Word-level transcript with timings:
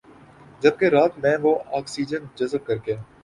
جبکہ 0.61 0.85
رات 0.85 1.17
میں 1.17 1.35
وہ 1.41 1.53
آکسیجن 1.77 2.23
جذب 2.35 2.65
کرکے 2.65 2.95